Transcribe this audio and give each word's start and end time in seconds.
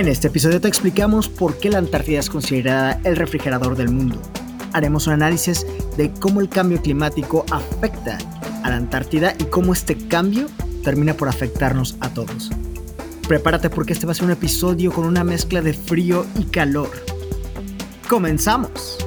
En 0.00 0.08
este 0.08 0.28
episodio 0.28 0.62
te 0.62 0.68
explicamos 0.68 1.28
por 1.28 1.58
qué 1.58 1.68
la 1.68 1.76
Antártida 1.76 2.20
es 2.20 2.30
considerada 2.30 2.98
el 3.04 3.16
refrigerador 3.16 3.76
del 3.76 3.90
mundo. 3.90 4.18
Haremos 4.72 5.06
un 5.06 5.12
análisis 5.12 5.66
de 5.98 6.10
cómo 6.10 6.40
el 6.40 6.48
cambio 6.48 6.80
climático 6.80 7.44
afecta 7.50 8.16
a 8.62 8.70
la 8.70 8.76
Antártida 8.76 9.34
y 9.38 9.44
cómo 9.44 9.74
este 9.74 9.98
cambio 10.08 10.46
termina 10.82 11.12
por 11.12 11.28
afectarnos 11.28 11.98
a 12.00 12.08
todos. 12.14 12.48
Prepárate 13.28 13.68
porque 13.68 13.92
este 13.92 14.06
va 14.06 14.12
a 14.12 14.14
ser 14.14 14.24
un 14.24 14.30
episodio 14.30 14.90
con 14.90 15.04
una 15.04 15.22
mezcla 15.22 15.60
de 15.60 15.74
frío 15.74 16.24
y 16.34 16.44
calor. 16.44 16.88
¡Comenzamos! 18.08 18.99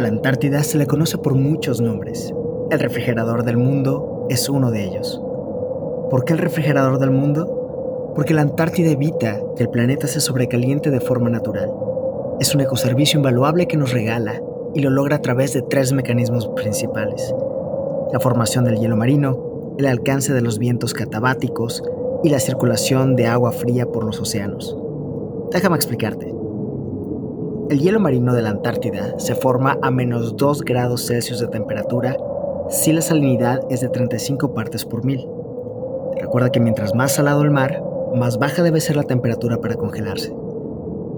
La 0.00 0.08
Antártida 0.08 0.62
se 0.62 0.76
le 0.76 0.86
conoce 0.86 1.16
por 1.16 1.34
muchos 1.34 1.80
nombres. 1.80 2.30
El 2.70 2.80
refrigerador 2.80 3.44
del 3.44 3.56
mundo 3.56 4.26
es 4.28 4.46
uno 4.50 4.70
de 4.70 4.84
ellos. 4.84 5.22
¿Por 6.10 6.26
qué 6.26 6.34
el 6.34 6.38
refrigerador 6.38 6.98
del 6.98 7.10
mundo? 7.10 8.12
Porque 8.14 8.34
la 8.34 8.42
Antártida 8.42 8.90
evita 8.90 9.40
que 9.56 9.62
el 9.62 9.70
planeta 9.70 10.06
se 10.06 10.20
sobrecaliente 10.20 10.90
de 10.90 11.00
forma 11.00 11.30
natural. 11.30 11.72
Es 12.40 12.54
un 12.54 12.60
ecoservicio 12.60 13.16
invaluable 13.16 13.66
que 13.66 13.78
nos 13.78 13.94
regala 13.94 14.42
y 14.74 14.80
lo 14.80 14.90
logra 14.90 15.16
a 15.16 15.22
través 15.22 15.54
de 15.54 15.62
tres 15.62 15.94
mecanismos 15.94 16.46
principales. 16.48 17.34
La 18.12 18.20
formación 18.20 18.64
del 18.64 18.78
hielo 18.78 18.98
marino, 18.98 19.74
el 19.78 19.86
alcance 19.86 20.34
de 20.34 20.42
los 20.42 20.58
vientos 20.58 20.92
catabáticos 20.92 21.82
y 22.22 22.28
la 22.28 22.38
circulación 22.38 23.16
de 23.16 23.28
agua 23.28 23.50
fría 23.50 23.86
por 23.86 24.04
los 24.04 24.20
océanos. 24.20 24.76
Déjame 25.52 25.76
explicarte. 25.76 26.35
El 27.68 27.80
hielo 27.80 27.98
marino 27.98 28.32
de 28.32 28.42
la 28.42 28.50
Antártida 28.50 29.18
se 29.18 29.34
forma 29.34 29.76
a 29.82 29.90
menos 29.90 30.36
2 30.36 30.62
grados 30.62 31.04
Celsius 31.06 31.40
de 31.40 31.48
temperatura 31.48 32.16
si 32.68 32.92
la 32.92 33.00
salinidad 33.00 33.60
es 33.70 33.80
de 33.80 33.88
35 33.88 34.54
partes 34.54 34.84
por 34.84 35.04
mil. 35.04 35.26
Recuerda 36.16 36.52
que 36.52 36.60
mientras 36.60 36.94
más 36.94 37.12
salado 37.12 37.42
el 37.42 37.50
mar, 37.50 37.82
más 38.14 38.38
baja 38.38 38.62
debe 38.62 38.80
ser 38.80 38.94
la 38.94 39.02
temperatura 39.02 39.56
para 39.60 39.74
congelarse. 39.74 40.32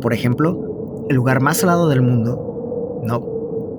Por 0.01 0.15
ejemplo, 0.15 1.05
el 1.11 1.17
lugar 1.17 1.41
más 1.41 1.59
salado 1.59 1.87
del 1.91 2.01
mundo, 2.01 3.01
no, 3.03 3.23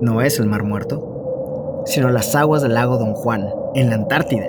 no 0.00 0.22
es 0.22 0.38
el 0.38 0.46
Mar 0.46 0.62
Muerto, 0.62 1.82
sino 1.86 2.08
las 2.10 2.36
aguas 2.36 2.62
del 2.62 2.74
lago 2.74 2.98
Don 2.98 3.14
Juan, 3.14 3.48
en 3.74 3.88
la 3.88 3.96
Antártida. 3.96 4.46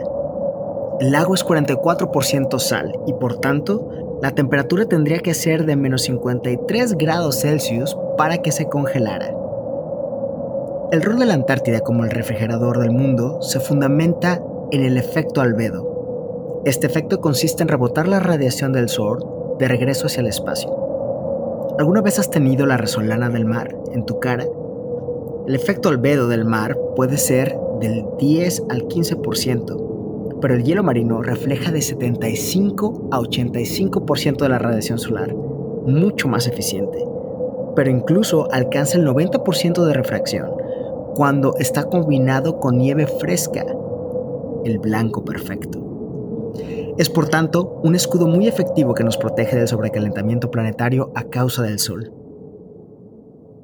El 0.99 1.11
lago 1.11 1.33
es 1.33 1.43
44% 1.43 2.59
sal 2.59 2.93
y 3.07 3.13
por 3.13 3.39
tanto 3.39 3.89
la 4.21 4.35
temperatura 4.35 4.85
tendría 4.85 5.19
que 5.19 5.33
ser 5.33 5.65
de 5.65 5.75
menos 5.75 6.03
53 6.03 6.93
grados 6.93 7.41
Celsius 7.41 7.97
para 8.17 8.37
que 8.37 8.51
se 8.51 8.69
congelara. 8.69 9.33
El 10.91 11.01
rol 11.01 11.17
de 11.17 11.25
la 11.25 11.33
Antártida 11.33 11.79
como 11.79 12.03
el 12.03 12.11
refrigerador 12.11 12.79
del 12.79 12.91
mundo 12.91 13.41
se 13.41 13.59
fundamenta 13.59 14.43
en 14.71 14.83
el 14.83 14.97
efecto 14.97 15.41
albedo. 15.41 16.61
Este 16.65 16.85
efecto 16.85 17.19
consiste 17.19 17.63
en 17.63 17.69
rebotar 17.69 18.07
la 18.07 18.19
radiación 18.19 18.73
del 18.73 18.89
Sol 18.89 19.25
de 19.57 19.67
regreso 19.67 20.05
hacia 20.05 20.21
el 20.21 20.27
espacio. 20.27 20.69
¿Alguna 21.79 22.01
vez 22.01 22.19
has 22.19 22.29
tenido 22.29 22.67
la 22.67 22.77
resolana 22.77 23.29
del 23.29 23.45
mar 23.45 23.75
en 23.91 24.05
tu 24.05 24.19
cara? 24.19 24.45
El 25.47 25.55
efecto 25.55 25.89
albedo 25.89 26.27
del 26.27 26.45
mar 26.45 26.77
puede 26.95 27.17
ser 27.17 27.57
del 27.79 28.05
10 28.19 28.63
al 28.69 28.83
15%, 28.83 29.90
pero 30.41 30.55
el 30.55 30.63
hielo 30.63 30.83
marino 30.83 31.21
refleja 31.21 31.71
de 31.71 31.81
75 31.81 33.09
a 33.11 33.19
85% 33.19 34.37
de 34.37 34.49
la 34.49 34.59
radiación 34.59 34.97
solar, 34.97 35.33
mucho 35.33 36.27
más 36.27 36.47
eficiente, 36.47 37.05
pero 37.75 37.89
incluso 37.89 38.51
alcanza 38.51 38.97
el 38.97 39.07
90% 39.07 39.85
de 39.85 39.93
refracción 39.93 40.49
cuando 41.15 41.55
está 41.57 41.83
combinado 41.83 42.59
con 42.59 42.77
nieve 42.77 43.05
fresca, 43.05 43.65
el 44.65 44.79
blanco 44.79 45.23
perfecto. 45.25 45.91
Es 46.97 47.09
por 47.09 47.29
tanto 47.29 47.79
un 47.83 47.95
escudo 47.95 48.27
muy 48.27 48.47
efectivo 48.47 48.93
que 48.93 49.03
nos 49.03 49.17
protege 49.17 49.57
del 49.57 49.67
sobrecalentamiento 49.67 50.51
planetario 50.51 51.11
a 51.15 51.23
causa 51.25 51.63
del 51.63 51.79
Sol. 51.79 52.13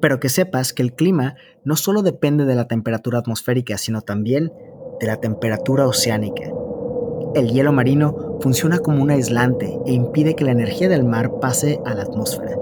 Pero 0.00 0.20
que 0.20 0.28
sepas 0.28 0.72
que 0.72 0.82
el 0.82 0.94
clima 0.94 1.36
no 1.64 1.76
solo 1.76 2.02
depende 2.02 2.44
de 2.44 2.54
la 2.54 2.68
temperatura 2.68 3.18
atmosférica, 3.18 3.78
sino 3.78 4.02
también 4.02 4.52
de 5.00 5.06
la 5.06 5.16
temperatura 5.16 5.86
oceánica. 5.86 6.50
El 7.34 7.50
hielo 7.50 7.72
marino 7.72 8.38
funciona 8.40 8.78
como 8.78 9.02
un 9.02 9.10
aislante 9.10 9.78
e 9.84 9.92
impide 9.92 10.34
que 10.34 10.44
la 10.44 10.52
energía 10.52 10.88
del 10.88 11.04
mar 11.04 11.40
pase 11.40 11.78
a 11.84 11.94
la 11.94 12.04
atmósfera. 12.04 12.56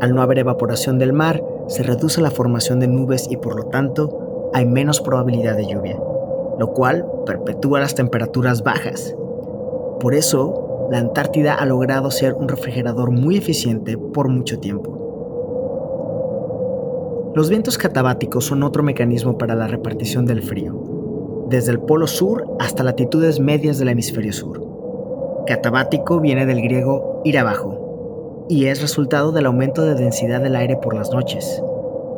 Al 0.00 0.14
no 0.14 0.22
haber 0.22 0.38
evaporación 0.38 0.98
del 0.98 1.12
mar, 1.12 1.44
se 1.68 1.82
reduce 1.82 2.22
la 2.22 2.30
formación 2.30 2.80
de 2.80 2.88
nubes 2.88 3.26
y 3.30 3.36
por 3.36 3.56
lo 3.56 3.64
tanto 3.64 4.50
hay 4.54 4.64
menos 4.64 5.00
probabilidad 5.00 5.56
de 5.56 5.66
lluvia, 5.66 5.98
lo 6.58 6.72
cual 6.72 7.06
perpetúa 7.26 7.80
las 7.80 7.94
temperaturas 7.94 8.62
bajas. 8.62 9.14
Por 10.00 10.14
eso, 10.14 10.88
la 10.90 10.98
Antártida 10.98 11.54
ha 11.54 11.66
logrado 11.66 12.10
ser 12.10 12.34
un 12.34 12.48
refrigerador 12.48 13.10
muy 13.10 13.36
eficiente 13.36 13.98
por 13.98 14.28
mucho 14.28 14.60
tiempo. 14.60 15.00
Los 17.34 17.50
vientos 17.50 17.78
catabáticos 17.78 18.46
son 18.46 18.62
otro 18.62 18.82
mecanismo 18.82 19.36
para 19.36 19.54
la 19.54 19.66
repartición 19.66 20.24
del 20.24 20.42
frío 20.42 20.83
desde 21.54 21.70
el 21.70 21.78
polo 21.78 22.08
sur 22.08 22.48
hasta 22.58 22.82
latitudes 22.82 23.38
medias 23.38 23.78
del 23.78 23.88
hemisferio 23.88 24.32
sur. 24.32 24.60
Catabático 25.46 26.18
viene 26.18 26.46
del 26.46 26.60
griego 26.60 27.20
ir 27.24 27.38
abajo 27.38 28.46
y 28.48 28.66
es 28.66 28.82
resultado 28.82 29.30
del 29.30 29.46
aumento 29.46 29.84
de 29.84 29.94
densidad 29.94 30.40
del 30.40 30.56
aire 30.56 30.76
por 30.76 30.96
las 30.96 31.12
noches. 31.12 31.62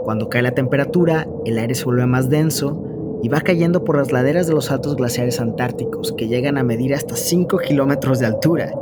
Cuando 0.04 0.30
cae 0.30 0.40
la 0.40 0.52
temperatura, 0.52 1.28
el 1.44 1.58
aire 1.58 1.74
se 1.74 1.84
vuelve 1.84 2.06
más 2.06 2.30
denso 2.30 2.82
y 3.22 3.28
va 3.28 3.42
cayendo 3.42 3.84
por 3.84 3.98
las 3.98 4.10
laderas 4.10 4.46
de 4.46 4.54
los 4.54 4.70
altos 4.70 4.96
glaciares 4.96 5.38
antárticos 5.38 6.12
que 6.12 6.28
llegan 6.28 6.56
a 6.56 6.62
medir 6.62 6.94
hasta 6.94 7.14
5 7.14 7.58
kilómetros 7.58 8.20
de 8.20 8.26
altura. 8.26 8.72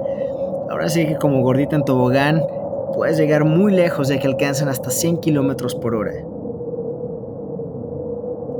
Ahora 0.71 0.88
sí 0.88 1.04
que 1.04 1.16
como 1.16 1.42
gordita 1.42 1.75
en 1.75 1.84
tobogán, 1.84 2.41
puedes 2.94 3.19
llegar 3.19 3.44
muy 3.44 3.72
lejos 3.72 4.06
de 4.06 4.21
que 4.21 4.28
alcancen 4.28 4.69
hasta 4.69 4.91
100 4.91 5.16
kilómetros 5.16 5.75
por 5.75 5.97
hora. 5.97 6.12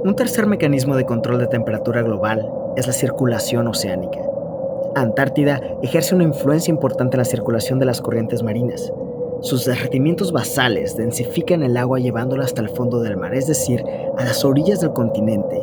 Un 0.05 0.17
tercer 0.17 0.47
mecanismo 0.47 0.97
de 0.97 1.07
control 1.07 1.39
de 1.39 1.47
temperatura 1.47 2.03
global 2.03 2.47
es 2.77 2.87
la 2.87 2.93
circulación 2.93 3.69
oceánica. 3.69 4.21
Antártida 4.95 5.63
ejerce 5.83 6.15
una 6.15 6.25
influencia 6.25 6.71
importante 6.71 7.17
en 7.17 7.21
la 7.21 7.25
circulación 7.25 7.79
de 7.79 7.87
las 7.87 8.03
corrientes 8.03 8.43
marinas. 8.43 8.93
Sus 9.41 9.65
derretimientos 9.65 10.31
basales 10.31 10.95
densifican 10.95 11.63
el 11.63 11.79
agua 11.79 12.01
llevándola 12.01 12.45
hasta 12.45 12.61
el 12.61 12.69
fondo 12.69 13.01
del 13.01 13.17
mar, 13.17 13.35
es 13.35 13.47
decir, 13.47 13.83
a 14.19 14.25
las 14.27 14.45
orillas 14.45 14.83
del 14.83 14.93
continente. 14.93 15.63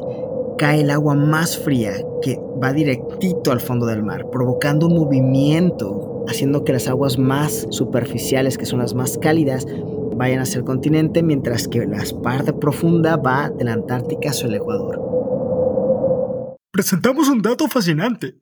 Cae 0.58 0.82
el 0.82 0.90
agua 0.90 1.14
más 1.14 1.56
fría 1.60 1.94
que 2.24 2.40
va 2.62 2.74
directito 2.74 3.52
al 3.52 3.60
fondo 3.60 3.86
del 3.86 4.02
mar, 4.02 4.32
provocando 4.32 4.88
un 4.88 4.96
movimiento, 4.96 6.26
haciendo 6.28 6.64
que 6.64 6.74
las 6.74 6.88
aguas 6.88 7.20
más 7.20 7.68
superficiales, 7.70 8.58
que 8.58 8.66
son 8.66 8.80
las 8.80 8.96
más 8.96 9.20
cálidas, 9.20 9.68
vayan 10.16 10.40
hacia 10.40 10.60
el 10.60 10.66
continente, 10.66 11.24
mientras 11.24 11.68
que 11.68 11.86
la 11.86 12.04
parte 12.24 12.54
profunda 12.54 13.18
va 13.18 13.50
de 13.50 13.64
la 13.64 13.74
Antártica 13.74 14.30
hacia 14.30 14.48
el 14.48 14.56
Ecuador. 14.56 16.58
Presentamos 16.72 17.30
un 17.30 17.42
dato 17.42 17.68
fascinante. 17.68 18.40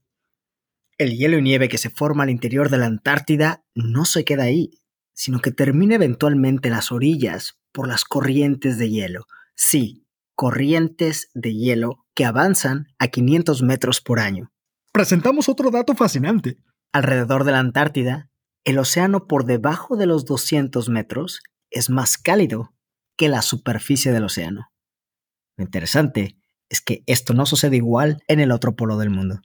El 0.97 1.17
hielo 1.17 1.37
y 1.37 1.41
nieve 1.41 1.69
que 1.69 1.77
se 1.77 1.89
forma 1.89 2.23
al 2.23 2.29
interior 2.29 2.69
de 2.69 2.77
la 2.77 2.85
Antártida 2.85 3.63
no 3.73 4.05
se 4.05 4.25
queda 4.25 4.43
ahí, 4.43 4.71
sino 5.13 5.39
que 5.39 5.51
termina 5.51 5.95
eventualmente 5.95 6.67
en 6.67 6.75
las 6.75 6.91
orillas 6.91 7.57
por 7.71 7.87
las 7.87 8.03
corrientes 8.03 8.77
de 8.77 8.89
hielo. 8.89 9.25
Sí, 9.55 10.05
corrientes 10.35 11.29
de 11.33 11.53
hielo 11.53 12.05
que 12.15 12.25
avanzan 12.25 12.87
a 12.99 13.07
500 13.07 13.63
metros 13.63 14.01
por 14.01 14.19
año. 14.19 14.51
Presentamos 14.91 15.49
otro 15.49 15.71
dato 15.71 15.95
fascinante. 15.95 16.57
Alrededor 16.91 17.43
de 17.43 17.51
la 17.51 17.59
Antártida, 17.59 18.29
el 18.65 18.77
océano 18.77 19.27
por 19.27 19.45
debajo 19.45 19.95
de 19.95 20.05
los 20.05 20.25
200 20.25 20.89
metros 20.89 21.41
es 21.71 21.89
más 21.89 22.17
cálido 22.17 22.73
que 23.17 23.29
la 23.29 23.41
superficie 23.41 24.11
del 24.11 24.23
océano. 24.23 24.71
Lo 25.57 25.65
interesante 25.65 26.37
es 26.69 26.81
que 26.81 27.03
esto 27.05 27.33
no 27.33 27.45
sucede 27.45 27.75
igual 27.75 28.23
en 28.27 28.39
el 28.39 28.51
otro 28.51 28.75
polo 28.75 28.97
del 28.97 29.09
mundo. 29.09 29.41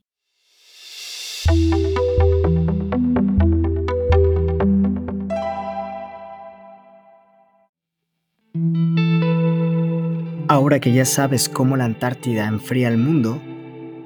Ahora 10.47 10.79
que 10.79 10.93
ya 10.93 11.05
sabes 11.05 11.49
cómo 11.49 11.77
la 11.77 11.85
Antártida 11.85 12.47
enfría 12.47 12.89
el 12.89 12.99
mundo, 12.99 13.43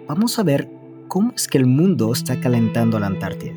vamos 0.07 0.39
a 0.39 0.45
ver 0.45 0.71
cómo 1.09 1.33
es 1.37 1.49
que 1.49 1.59
el 1.59 1.67
mundo 1.67 2.13
está 2.13 2.41
calentando 2.41 2.99
la 2.99 3.09
Antártida. 3.09 3.55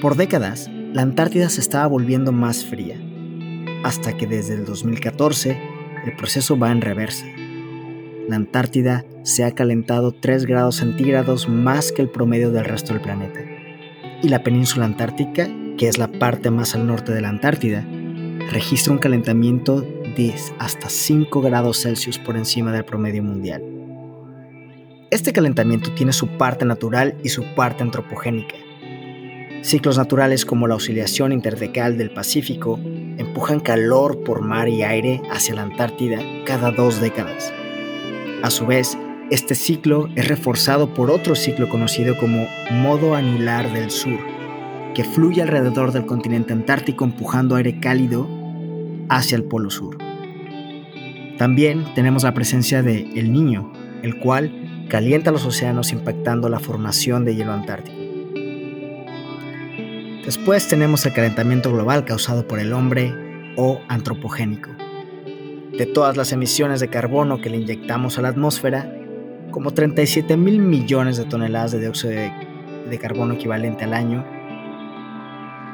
Por 0.00 0.16
décadas, 0.16 0.70
la 0.92 1.00
Antártida 1.00 1.48
se 1.48 1.60
estaba 1.62 1.86
volviendo 1.86 2.32
más 2.32 2.66
fría, 2.66 3.00
hasta 3.82 4.14
que 4.14 4.26
desde 4.26 4.54
el 4.54 4.66
2014 4.66 5.58
el 6.04 6.16
proceso 6.16 6.58
va 6.58 6.70
en 6.70 6.82
reversa. 6.82 7.24
La 8.28 8.36
Antártida 8.36 9.06
se 9.22 9.44
ha 9.44 9.52
calentado 9.52 10.12
3 10.12 10.44
grados 10.44 10.76
centígrados 10.76 11.48
más 11.48 11.92
que 11.92 12.02
el 12.02 12.10
promedio 12.10 12.50
del 12.50 12.66
resto 12.66 12.92
del 12.92 13.02
planeta. 13.02 13.40
Y 14.22 14.28
la 14.28 14.42
península 14.42 14.84
antártica, 14.84 15.48
que 15.78 15.88
es 15.88 15.96
la 15.96 16.08
parte 16.08 16.50
más 16.50 16.74
al 16.74 16.86
norte 16.86 17.12
de 17.12 17.22
la 17.22 17.30
Antártida, 17.30 17.86
registra 18.50 18.92
un 18.92 18.98
calentamiento 18.98 19.80
de 19.80 20.34
hasta 20.58 20.90
5 20.90 21.40
grados 21.40 21.80
Celsius 21.80 22.18
por 22.18 22.36
encima 22.36 22.70
del 22.70 22.84
promedio 22.84 23.22
mundial. 23.22 23.62
Este 25.10 25.32
calentamiento 25.32 25.90
tiene 25.92 26.12
su 26.12 26.28
parte 26.36 26.66
natural 26.66 27.16
y 27.24 27.30
su 27.30 27.44
parte 27.54 27.82
antropogénica. 27.82 28.56
Ciclos 29.62 29.96
naturales 29.96 30.44
como 30.44 30.66
la 30.66 30.74
oscilación 30.74 31.30
interdecal 31.30 31.96
del 31.96 32.10
Pacífico 32.10 32.80
empujan 33.16 33.60
calor 33.60 34.24
por 34.24 34.42
mar 34.42 34.68
y 34.68 34.82
aire 34.82 35.22
hacia 35.30 35.54
la 35.54 35.62
Antártida 35.62 36.18
cada 36.44 36.72
dos 36.72 37.00
décadas. 37.00 37.54
A 38.42 38.50
su 38.50 38.66
vez, 38.66 38.98
este 39.30 39.54
ciclo 39.54 40.08
es 40.16 40.26
reforzado 40.26 40.92
por 40.94 41.12
otro 41.12 41.36
ciclo 41.36 41.68
conocido 41.68 42.18
como 42.18 42.48
modo 42.72 43.14
anular 43.14 43.72
del 43.72 43.92
sur, 43.92 44.18
que 44.96 45.04
fluye 45.04 45.42
alrededor 45.42 45.92
del 45.92 46.06
continente 46.06 46.52
antártico 46.52 47.04
empujando 47.04 47.54
aire 47.54 47.78
cálido 47.78 48.28
hacia 49.08 49.36
el 49.36 49.44
polo 49.44 49.70
sur. 49.70 49.96
También 51.38 51.84
tenemos 51.94 52.24
la 52.24 52.34
presencia 52.34 52.82
de 52.82 53.08
El 53.14 53.32
Niño, 53.32 53.72
el 54.02 54.18
cual 54.18 54.86
calienta 54.88 55.30
los 55.30 55.46
océanos 55.46 55.92
impactando 55.92 56.48
la 56.48 56.58
formación 56.58 57.24
de 57.24 57.36
hielo 57.36 57.52
antártico. 57.52 58.01
Después 60.24 60.68
tenemos 60.68 61.04
el 61.04 61.12
calentamiento 61.12 61.72
global 61.72 62.04
causado 62.04 62.46
por 62.46 62.60
el 62.60 62.72
hombre 62.72 63.12
o 63.56 63.80
antropogénico. 63.88 64.70
De 65.76 65.84
todas 65.84 66.16
las 66.16 66.30
emisiones 66.30 66.78
de 66.78 66.88
carbono 66.88 67.40
que 67.40 67.50
le 67.50 67.56
inyectamos 67.56 68.18
a 68.18 68.22
la 68.22 68.28
atmósfera, 68.28 68.88
como 69.50 69.72
37 69.72 70.36
mil 70.36 70.60
millones 70.60 71.16
de 71.16 71.24
toneladas 71.24 71.72
de 71.72 71.80
dióxido 71.80 72.12
de, 72.12 72.98
carbono 73.00 73.34
equivalente 73.34 73.82
al 73.82 73.94
año, 73.94 74.24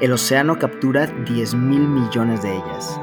el 0.00 0.12
océano 0.12 0.59
captura 0.59 1.06
10 1.06 1.55
mil 1.55 1.87
millones 1.87 2.41
de 2.41 2.55
ellas. 2.55 2.99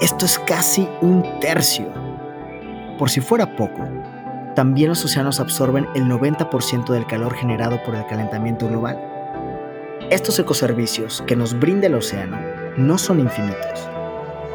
Esto 0.00 0.24
es 0.24 0.36
casi 0.40 0.88
un 1.00 1.22
tercio. 1.38 1.86
Por 2.98 3.08
si 3.08 3.20
fuera 3.20 3.54
poco, 3.54 3.84
también 4.56 4.88
los 4.88 5.04
océanos 5.04 5.38
absorben 5.38 5.86
el 5.94 6.06
90% 6.06 6.92
del 6.92 7.06
calor 7.06 7.34
generado 7.34 7.80
por 7.84 7.94
el 7.94 8.04
calentamiento 8.06 8.66
global. 8.66 9.07
Estos 10.10 10.38
ecoservicios 10.38 11.22
que 11.26 11.36
nos 11.36 11.58
brinda 11.58 11.86
el 11.86 11.94
océano 11.94 12.38
no 12.78 12.96
son 12.96 13.20
infinitos, 13.20 13.86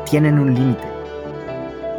tienen 0.10 0.40
un 0.40 0.56
límite. 0.56 0.84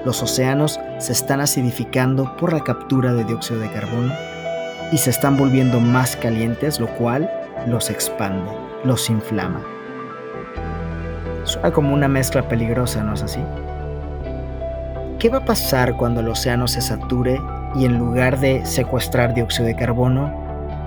Los 0.04 0.20
océanos 0.24 0.80
se 0.98 1.12
están 1.12 1.40
acidificando 1.40 2.36
por 2.36 2.52
la 2.52 2.64
captura 2.64 3.12
de 3.12 3.22
dióxido 3.22 3.60
de 3.60 3.70
carbono 3.70 4.12
y 4.90 4.98
se 4.98 5.10
están 5.10 5.36
volviendo 5.36 5.78
más 5.78 6.16
calientes, 6.16 6.80
lo 6.80 6.88
cual 6.96 7.30
los 7.68 7.90
expande, 7.90 8.50
los 8.82 9.08
inflama. 9.08 9.62
Suena 11.44 11.70
como 11.70 11.94
una 11.94 12.08
mezcla 12.08 12.48
peligrosa, 12.48 13.04
¿no 13.04 13.14
es 13.14 13.22
así? 13.22 13.40
¿Qué 15.20 15.28
va 15.28 15.38
a 15.38 15.44
pasar 15.44 15.96
cuando 15.96 16.22
el 16.22 16.28
océano 16.28 16.66
se 16.66 16.80
sature 16.80 17.40
y 17.76 17.84
en 17.84 17.98
lugar 17.98 18.40
de 18.40 18.66
secuestrar 18.66 19.32
dióxido 19.32 19.66
de 19.66 19.76
carbono, 19.76 20.34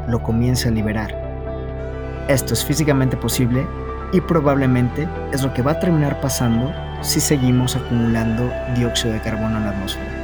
lo 0.09 0.21
comience 0.21 0.67
a 0.67 0.71
liberar? 0.71 1.26
Esto 2.27 2.53
es 2.53 2.65
físicamente 2.65 3.15
posible 3.15 3.65
y 4.12 4.19
probablemente 4.19 5.07
es 5.31 5.44
lo 5.44 5.53
que 5.53 5.62
va 5.62 5.71
a 5.71 5.79
terminar 5.79 6.19
pasando 6.19 6.74
si 7.01 7.21
seguimos 7.21 7.77
acumulando 7.77 8.51
dióxido 8.75 9.13
de 9.13 9.21
carbono 9.21 9.57
en 9.57 9.63
la 9.63 9.69
atmósfera. 9.69 10.18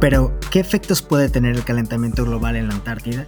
Pero, 0.00 0.38
¿qué 0.50 0.60
efectos 0.60 1.02
puede 1.02 1.28
tener 1.28 1.56
el 1.56 1.64
calentamiento 1.64 2.24
global 2.24 2.56
en 2.56 2.68
la 2.68 2.74
Antártida? 2.74 3.26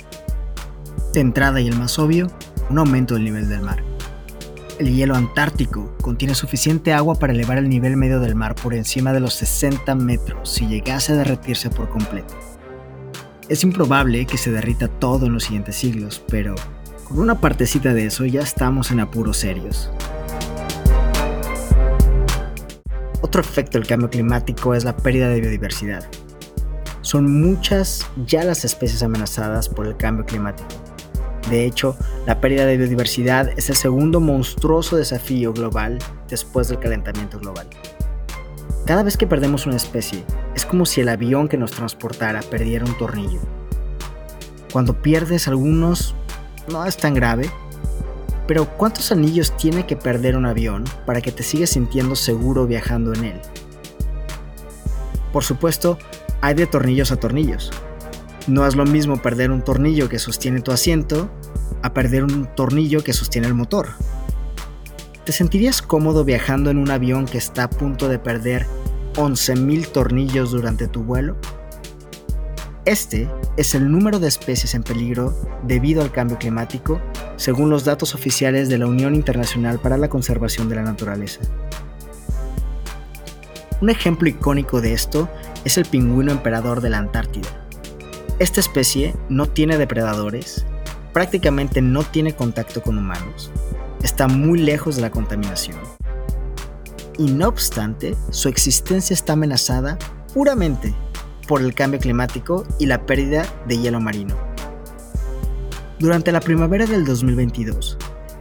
De 1.13 1.21
entrada 1.21 1.61
y 1.61 1.69
el 1.69 1.77
más 1.77 1.99
obvio, 1.99 2.29
un 2.71 2.79
aumento 2.79 3.15
del 3.15 3.25
nivel 3.25 3.49
del 3.49 3.61
mar. 3.61 3.83
El 4.79 4.95
hielo 4.95 5.17
antártico 5.17 5.93
contiene 6.01 6.37
suficiente 6.37 6.93
agua 6.93 7.17
para 7.17 7.33
elevar 7.33 7.59
el 7.59 7.69
nivel 7.69 7.97
medio 7.97 8.21
del 8.21 8.37
mar 8.37 8.55
por 8.55 8.75
encima 8.75 9.13
de 9.13 9.19
los 9.19 9.35
60 9.35 9.93
metros 9.97 10.49
si 10.49 10.69
llegase 10.69 11.13
a 11.13 11.17
derretirse 11.17 11.69
por 11.69 11.89
completo. 11.89 12.33
Es 13.49 13.65
improbable 13.65 14.25
que 14.25 14.39
se 14.39 14.53
derrita 14.53 14.87
todo 14.87 15.27
en 15.27 15.33
los 15.33 15.45
siguientes 15.45 15.75
siglos, 15.75 16.23
pero 16.29 16.55
con 17.03 17.19
una 17.19 17.41
partecita 17.41 17.93
de 17.93 18.07
eso 18.07 18.25
ya 18.25 18.41
estamos 18.41 18.93
en 18.93 19.01
apuros 19.01 19.39
serios. 19.39 19.91
Otro 23.21 23.41
efecto 23.41 23.79
del 23.79 23.89
cambio 23.89 24.11
climático 24.11 24.75
es 24.75 24.85
la 24.85 24.97
pérdida 24.97 25.29
de 25.29 25.41
biodiversidad. 25.41 26.09
Son 27.01 27.41
muchas 27.41 28.07
ya 28.27 28.45
las 28.45 28.65
especies 28.65 29.03
amenazadas 29.03 29.69
por 29.69 29.89
el 29.89 29.97
cambio 29.97 30.25
climático 30.25 30.88
de 31.49 31.65
hecho, 31.65 31.97
la 32.27 32.41
pérdida 32.41 32.67
de 32.67 32.77
biodiversidad 32.77 33.51
es 33.57 33.71
el 33.71 33.77
segundo 33.77 34.21
monstruoso 34.21 34.97
desafío 34.97 35.53
global 35.53 35.99
después 36.29 36.69
del 36.69 36.79
calentamiento 36.79 37.39
global. 37.39 37.67
Cada 38.85 39.03
vez 39.03 39.17
que 39.17 39.27
perdemos 39.27 39.67
una 39.67 39.77
especie, 39.77 40.25
es 40.55 40.65
como 40.65 40.87
si 40.87 41.01
el 41.01 41.09
avión 41.09 41.49
que 41.49 41.59
nos 41.59 41.73
transportara 41.73 42.41
perdiera 42.41 42.85
un 42.85 42.97
tornillo. 42.97 43.41
Cuando 44.73 45.01
pierdes 45.01 45.49
algunos, 45.49 46.15
no 46.71 46.85
es 46.85 46.97
tan 46.97 47.15
grave, 47.15 47.51
pero 48.47 48.67
¿cuántos 48.77 49.13
anillos 49.13 49.57
tiene 49.57 49.87
que 49.87 49.97
perder 49.97 50.37
un 50.37 50.47
avión 50.47 50.85
para 51.05 51.21
que 51.21 51.33
te 51.33 51.43
sigas 51.43 51.71
sintiendo 51.71 52.17
seguro 52.17 52.67
viajando 52.67 53.13
en 53.13 53.25
él? 53.25 53.41
Por 55.33 55.45
supuesto, 55.45 55.99
hay 56.41 56.55
de 56.55 56.67
tornillos 56.67 57.13
a 57.13 57.17
tornillos. 57.17 57.71
No 58.49 58.67
es 58.67 58.77
lo 58.77 58.87
mismo 58.87 59.21
perder 59.21 59.51
un 59.51 59.63
tornillo 59.63 60.09
que 60.09 60.19
sostiene 60.19 60.63
tu 60.63 60.73
asiento 60.73 61.31
a 61.83 61.93
perder 61.93 62.25
un 62.25 62.49
tornillo 62.57 63.05
que 63.05 63.13
sostiene 63.13 63.47
el 63.47 63.53
motor. 63.53 63.89
¿Te 65.27 65.33
sentirías 65.33 65.83
cómodo 65.83 66.25
viajando 66.25 66.71
en 66.71 66.79
un 66.79 66.91
avión 66.91 67.27
que 67.27 67.37
está 67.37 67.65
a 67.65 67.71
punto 67.71 68.09
de 68.09 68.19
perder 68.19 68.67
11.000 69.17 69.93
tornillos 69.93 70.51
durante 70.51 70.89
tu 70.89 71.03
vuelo? 71.03 71.37
Este 72.87 73.31
es 73.59 73.75
el 73.75 73.93
número 73.93 74.19
de 74.19 74.29
especies 74.29 74.75
en 74.75 74.83
peligro 74.83 75.39
debido 75.65 76.01
al 76.01 76.11
cambio 76.11 76.39
climático, 76.39 77.03
según 77.37 77.69
los 77.69 77.85
datos 77.85 78.15
oficiales 78.15 78.71
de 78.71 78.79
la 78.79 78.87
Unión 78.87 79.15
Internacional 79.15 79.79
para 79.79 79.99
la 79.99 80.09
Conservación 80.09 80.71
de 80.71 80.77
la 80.77 80.85
Naturaleza. 80.85 81.41
Un 83.83 83.91
ejemplo 83.91 84.27
icónico 84.27 84.81
de 84.81 84.95
esto 84.95 85.29
es 85.67 85.77
el 85.77 85.85
pingüino 85.85 86.33
emperador 86.33 86.81
de 86.81 86.89
la 86.89 86.97
Antártida 86.97 87.68
esta 88.39 88.61
especie 88.61 89.17
no 89.29 89.47
tiene 89.47 89.79
depredadores, 89.79 90.65
prácticamente 91.13 91.83
no 91.83 92.05
tiene 92.05 92.37
contacto 92.37 92.83
con 92.83 92.97
humanos, 92.97 93.51
está 94.03 94.29
muy 94.29 94.61
lejos 94.61 94.95
de 94.95 95.03
la 95.03 95.11
contaminación. 95.11 95.77
Y 97.19 97.33
no 97.33 97.49
obstante, 97.49 98.15
su 98.31 98.49
existencia 98.49 99.13
está 99.13 99.33
amenazada 99.33 99.99
puramente 100.33 100.95
por 101.49 101.63
el 101.63 101.75
cambio 101.75 101.99
climático 101.99 102.65
y 102.79 102.87
la 102.87 103.07
pérdida 103.07 103.45
de 103.67 103.79
hielo 103.79 104.01
marino. 104.01 104.37
Durante 105.99 106.31
la 106.31 106.39
primavera 106.39 106.87
del 106.87 107.05
2022, 107.05 107.99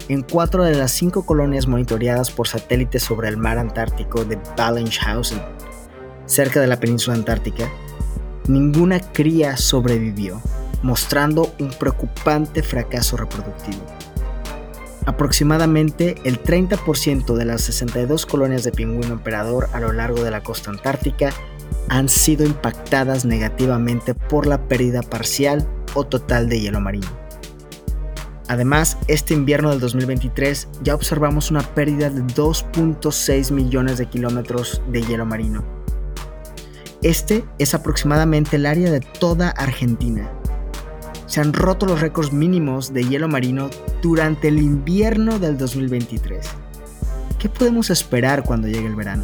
en 0.09 0.21
cuatro 0.21 0.63
de 0.63 0.75
las 0.75 0.91
cinco 0.91 1.25
colonias 1.25 1.65
monitoreadas 1.65 2.29
por 2.29 2.47
satélites 2.47 3.01
sobre 3.01 3.29
el 3.29 3.37
mar 3.37 3.57
Antártico 3.57 4.23
de 4.25 4.37
Ballingshausen, 4.55 5.41
cerca 6.27 6.61
de 6.61 6.67
la 6.67 6.79
península 6.79 7.15
antártica, 7.15 7.67
ninguna 8.47 8.99
cría 8.99 9.57
sobrevivió, 9.57 10.41
mostrando 10.83 11.53
un 11.59 11.69
preocupante 11.69 12.63
fracaso 12.63 13.17
reproductivo. 13.17 13.83
Aproximadamente 15.05 16.15
el 16.25 16.43
30% 16.43 17.33
de 17.35 17.45
las 17.45 17.61
62 17.61 18.25
colonias 18.25 18.63
de 18.63 18.73
pingüino 18.73 19.13
emperador 19.13 19.69
a 19.71 19.79
lo 19.79 19.93
largo 19.93 20.21
de 20.21 20.31
la 20.31 20.43
costa 20.43 20.69
antártica 20.69 21.31
han 21.87 22.09
sido 22.09 22.45
impactadas 22.45 23.23
negativamente 23.23 24.13
por 24.13 24.45
la 24.45 24.67
pérdida 24.67 25.01
parcial 25.01 25.65
o 25.93 26.03
total 26.03 26.49
de 26.49 26.59
hielo 26.59 26.81
marino. 26.81 27.07
Además, 28.49 28.97
este 29.07 29.33
invierno 29.33 29.69
del 29.71 29.79
2023 29.79 30.69
ya 30.81 30.95
observamos 30.95 31.51
una 31.51 31.61
pérdida 31.61 32.09
de 32.09 32.21
2.6 32.23 33.51
millones 33.51 33.97
de 33.97 34.07
kilómetros 34.07 34.81
de 34.89 35.03
hielo 35.03 35.25
marino, 35.25 35.63
este 37.07 37.45
es 37.57 37.73
aproximadamente 37.73 38.57
el 38.57 38.65
área 38.65 38.91
de 38.91 38.99
toda 38.99 39.51
Argentina. 39.51 40.29
Se 41.25 41.39
han 41.39 41.53
roto 41.53 41.85
los 41.85 42.01
récords 42.01 42.33
mínimos 42.33 42.91
de 42.91 43.05
hielo 43.05 43.29
marino 43.29 43.69
durante 44.01 44.49
el 44.49 44.57
invierno 44.57 45.39
del 45.39 45.57
2023. 45.57 46.45
¿Qué 47.39 47.47
podemos 47.47 47.91
esperar 47.91 48.43
cuando 48.43 48.67
llegue 48.67 48.87
el 48.87 48.97
verano? 48.97 49.23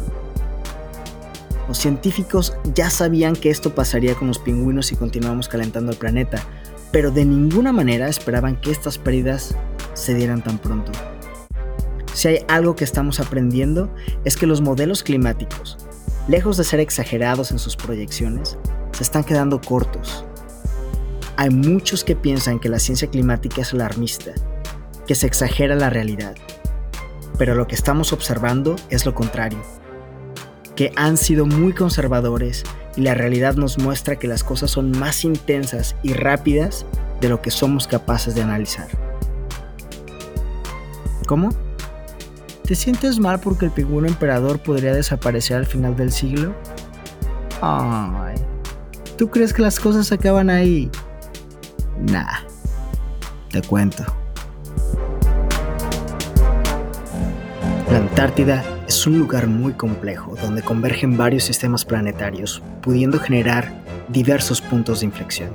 Los 1.68 1.76
científicos 1.76 2.56
ya 2.74 2.88
sabían 2.88 3.36
que 3.36 3.50
esto 3.50 3.74
pasaría 3.74 4.14
con 4.14 4.28
los 4.28 4.38
pingüinos 4.38 4.86
si 4.86 4.96
continuamos 4.96 5.48
calentando 5.48 5.92
el 5.92 5.98
planeta, 5.98 6.42
pero 6.90 7.10
de 7.10 7.26
ninguna 7.26 7.70
manera 7.70 8.08
esperaban 8.08 8.58
que 8.58 8.70
estas 8.70 8.96
pérdidas 8.96 9.54
se 9.92 10.14
dieran 10.14 10.42
tan 10.42 10.56
pronto. 10.56 10.90
Si 12.14 12.28
hay 12.28 12.38
algo 12.48 12.76
que 12.76 12.84
estamos 12.84 13.20
aprendiendo 13.20 13.94
es 14.24 14.38
que 14.38 14.46
los 14.46 14.62
modelos 14.62 15.02
climáticos, 15.02 15.76
lejos 16.28 16.56
de 16.56 16.64
ser 16.64 16.80
exagerados 16.80 17.50
en 17.50 17.58
sus 17.58 17.76
proyecciones, 17.76 18.58
se 18.92 19.02
están 19.02 19.24
quedando 19.24 19.60
cortos. 19.60 20.24
Hay 21.36 21.50
muchos 21.50 22.04
que 22.04 22.16
piensan 22.16 22.60
que 22.60 22.68
la 22.68 22.78
ciencia 22.78 23.08
climática 23.08 23.62
es 23.62 23.72
alarmista, 23.72 24.32
que 25.06 25.14
se 25.14 25.26
exagera 25.26 25.74
la 25.74 25.90
realidad. 25.90 26.34
Pero 27.38 27.54
lo 27.54 27.66
que 27.66 27.74
estamos 27.74 28.12
observando 28.12 28.76
es 28.90 29.04
lo 29.04 29.14
contrario, 29.14 29.60
que 30.76 30.92
han 30.96 31.16
sido 31.16 31.46
muy 31.46 31.72
conservadores 31.72 32.64
y 32.96 33.02
la 33.02 33.14
realidad 33.14 33.54
nos 33.54 33.78
muestra 33.78 34.16
que 34.16 34.28
las 34.28 34.44
cosas 34.44 34.70
son 34.70 34.92
más 34.92 35.24
intensas 35.24 35.96
y 36.02 36.12
rápidas 36.12 36.86
de 37.20 37.28
lo 37.28 37.42
que 37.42 37.50
somos 37.50 37.88
capaces 37.88 38.34
de 38.34 38.42
analizar. 38.42 38.88
¿Cómo? 41.26 41.50
¿Te 42.64 42.74
sientes 42.74 43.20
mal 43.20 43.40
porque 43.40 43.66
el 43.66 43.72
pingüino 43.72 44.08
emperador 44.08 44.58
podría 44.58 44.94
desaparecer 44.94 45.58
al 45.58 45.66
final 45.66 45.94
del 45.96 46.10
siglo? 46.10 46.54
Ay, 47.60 48.36
¿tú 49.18 49.28
crees 49.28 49.52
que 49.52 49.60
las 49.60 49.78
cosas 49.78 50.10
acaban 50.12 50.48
ahí? 50.48 50.90
Nah, 52.10 52.38
te 53.50 53.60
cuento. 53.60 54.02
La 57.90 57.98
Antártida 57.98 58.64
es 58.88 59.06
un 59.06 59.18
lugar 59.18 59.46
muy 59.46 59.74
complejo 59.74 60.34
donde 60.40 60.62
convergen 60.62 61.18
varios 61.18 61.44
sistemas 61.44 61.84
planetarios, 61.84 62.62
pudiendo 62.80 63.20
generar 63.20 63.74
diversos 64.08 64.62
puntos 64.62 65.00
de 65.00 65.06
inflexión. 65.06 65.50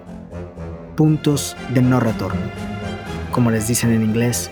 Puntos 0.96 1.58
de 1.74 1.82
no 1.82 2.00
retorno, 2.00 2.40
como 3.32 3.50
les 3.50 3.68
dicen 3.68 3.94
en 3.94 4.04
inglés, 4.04 4.52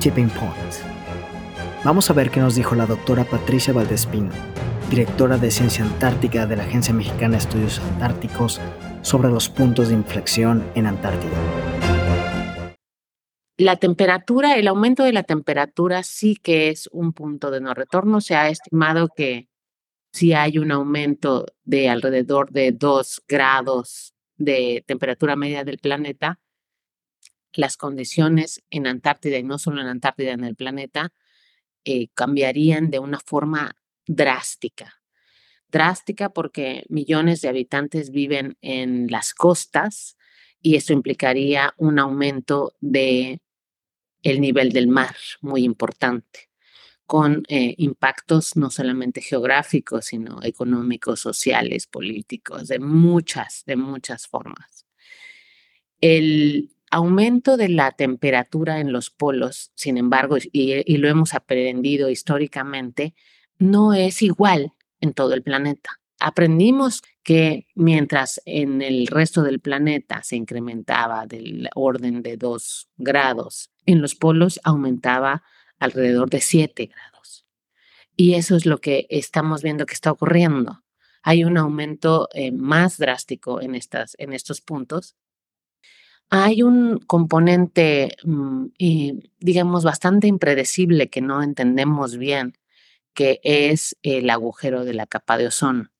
tipping 0.00 0.30
points. 0.30 0.93
Vamos 1.84 2.08
a 2.08 2.14
ver 2.14 2.30
qué 2.30 2.40
nos 2.40 2.54
dijo 2.54 2.74
la 2.74 2.86
doctora 2.86 3.24
Patricia 3.24 3.74
Valdespino, 3.74 4.30
directora 4.88 5.36
de 5.36 5.50
Ciencia 5.50 5.84
Antártica 5.84 6.46
de 6.46 6.56
la 6.56 6.62
Agencia 6.62 6.94
Mexicana 6.94 7.32
de 7.32 7.36
Estudios 7.36 7.78
Antárticos, 7.78 8.58
sobre 9.02 9.28
los 9.28 9.50
puntos 9.50 9.88
de 9.88 9.94
inflexión 9.94 10.66
en 10.74 10.86
Antártida. 10.86 11.36
La 13.58 13.76
temperatura, 13.76 14.54
el 14.54 14.66
aumento 14.66 15.04
de 15.04 15.12
la 15.12 15.24
temperatura 15.24 16.02
sí 16.04 16.36
que 16.36 16.70
es 16.70 16.88
un 16.90 17.12
punto 17.12 17.50
de 17.50 17.60
no 17.60 17.74
retorno. 17.74 18.22
Se 18.22 18.34
ha 18.34 18.48
estimado 18.48 19.10
que 19.14 19.50
si 20.10 20.32
hay 20.32 20.56
un 20.56 20.72
aumento 20.72 21.44
de 21.64 21.90
alrededor 21.90 22.50
de 22.50 22.72
2 22.72 23.24
grados 23.28 24.14
de 24.38 24.82
temperatura 24.86 25.36
media 25.36 25.64
del 25.64 25.76
planeta, 25.76 26.40
las 27.52 27.76
condiciones 27.76 28.62
en 28.70 28.86
Antártida 28.86 29.36
y 29.36 29.42
no 29.42 29.58
solo 29.58 29.82
en 29.82 29.88
Antártida, 29.88 30.32
en 30.32 30.44
el 30.44 30.56
planeta, 30.56 31.12
eh, 31.84 32.08
cambiarían 32.14 32.90
de 32.90 32.98
una 32.98 33.20
forma 33.20 33.76
drástica 34.06 35.04
drástica 35.74 36.28
porque 36.28 36.84
millones 36.88 37.40
de 37.40 37.48
habitantes 37.48 38.10
viven 38.10 38.56
en 38.62 39.08
las 39.08 39.34
costas 39.34 40.16
y 40.62 40.76
eso 40.76 40.92
implicaría 40.92 41.74
un 41.76 41.98
aumento 41.98 42.74
de 42.80 43.40
el 44.22 44.40
nivel 44.40 44.70
del 44.70 44.86
mar 44.86 45.16
muy 45.40 45.64
importante 45.64 46.48
con 47.06 47.42
eh, 47.48 47.74
impactos 47.78 48.56
no 48.56 48.70
solamente 48.70 49.20
geográficos, 49.20 50.06
sino 50.06 50.40
económicos, 50.44 51.18
sociales, 51.20 51.88
políticos, 51.88 52.68
de 52.68 52.78
muchas, 52.78 53.64
de 53.66 53.74
muchas 53.76 54.28
formas. 54.28 54.86
El 56.00 56.70
aumento 56.94 57.56
de 57.56 57.68
la 57.68 57.92
temperatura 57.92 58.80
en 58.80 58.92
los 58.92 59.10
polos, 59.10 59.72
sin 59.74 59.96
embargo, 59.96 60.36
y 60.52 60.96
lo 60.96 61.08
hemos 61.08 61.34
aprendido 61.34 62.08
históricamente, 62.08 63.14
no 63.58 63.94
es 63.94 64.22
igual 64.22 64.72
en 65.00 65.12
todo 65.12 65.34
el 65.34 65.42
planeta. 65.42 66.00
Aprendimos 66.20 67.02
que 67.22 67.66
mientras 67.74 68.40
en 68.44 68.80
el 68.80 69.08
resto 69.08 69.42
del 69.42 69.60
planeta 69.60 70.22
se 70.22 70.36
incrementaba 70.36 71.26
del 71.26 71.68
orden 71.74 72.22
de 72.22 72.36
2 72.36 72.88
grados, 72.96 73.70
en 73.86 74.00
los 74.00 74.14
polos 74.14 74.60
aumentaba 74.64 75.42
alrededor 75.78 76.30
de 76.30 76.40
7 76.40 76.86
grados. 76.86 77.46
Y 78.16 78.34
eso 78.34 78.56
es 78.56 78.64
lo 78.64 78.80
que 78.80 79.06
estamos 79.10 79.62
viendo 79.62 79.86
que 79.86 79.94
está 79.94 80.12
ocurriendo. 80.12 80.84
Hay 81.22 81.44
un 81.44 81.56
aumento 81.56 82.28
eh, 82.32 82.52
más 82.52 82.98
drástico 82.98 83.60
en, 83.60 83.74
estas, 83.74 84.14
en 84.18 84.32
estos 84.32 84.60
puntos. 84.60 85.16
Hay 86.30 86.62
un 86.62 86.98
componente, 86.98 88.16
mm, 88.24 88.66
digamos, 89.38 89.84
bastante 89.84 90.26
impredecible 90.26 91.08
que 91.08 91.20
no 91.20 91.42
entendemos 91.42 92.16
bien 92.16 92.54
que 93.14 93.40
es 93.44 93.96
el 94.02 94.28
agujero 94.28 94.84
de 94.84 94.92
la 94.92 95.06
capa 95.06 95.38
de 95.38 95.46
ozono. 95.46 95.90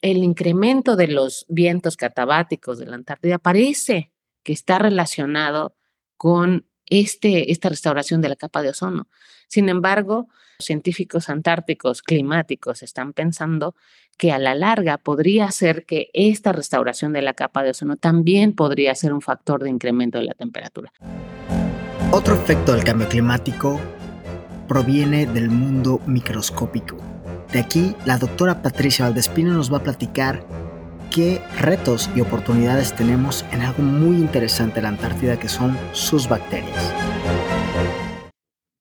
El 0.00 0.18
incremento 0.18 0.96
de 0.96 1.08
los 1.08 1.44
vientos 1.48 1.96
catabáticos 1.96 2.78
de 2.78 2.86
la 2.86 2.94
Antártida 2.94 3.38
parece 3.38 4.12
que 4.42 4.52
está 4.52 4.78
relacionado 4.78 5.76
con 6.16 6.66
este, 6.86 7.50
esta 7.50 7.68
restauración 7.68 8.20
de 8.20 8.28
la 8.28 8.36
capa 8.36 8.62
de 8.62 8.68
ozono. 8.70 9.08
Sin 9.48 9.68
embargo, 9.68 10.28
científicos 10.58 11.28
antárticos 11.28 12.02
climáticos 12.02 12.82
están 12.82 13.12
pensando 13.12 13.74
que 14.16 14.32
a 14.32 14.38
la 14.38 14.54
larga 14.54 14.98
podría 14.98 15.50
ser 15.50 15.84
que 15.84 16.10
esta 16.14 16.52
restauración 16.52 17.12
de 17.12 17.22
la 17.22 17.34
capa 17.34 17.62
de 17.62 17.70
ozono 17.70 17.96
también 17.96 18.54
podría 18.54 18.94
ser 18.94 19.12
un 19.12 19.20
factor 19.20 19.62
de 19.62 19.70
incremento 19.70 20.18
de 20.18 20.24
la 20.24 20.34
temperatura. 20.34 20.92
Otro 22.12 22.34
efecto 22.34 22.72
del 22.72 22.84
cambio 22.84 23.08
climático 23.08 23.80
proviene 24.66 25.26
del 25.26 25.50
mundo 25.50 26.00
microscópico. 26.06 26.96
De 27.52 27.60
aquí, 27.60 27.94
la 28.04 28.18
doctora 28.18 28.62
Patricia 28.62 29.04
Valdespino 29.04 29.52
nos 29.52 29.72
va 29.72 29.78
a 29.78 29.82
platicar 29.82 30.44
qué 31.10 31.40
retos 31.60 32.10
y 32.14 32.20
oportunidades 32.20 32.94
tenemos 32.94 33.44
en 33.52 33.62
algo 33.62 33.82
muy 33.82 34.16
interesante 34.16 34.76
de 34.76 34.82
la 34.82 34.88
Antártida 34.88 35.38
que 35.38 35.48
son 35.48 35.76
sus 35.92 36.28
bacterias. 36.28 36.92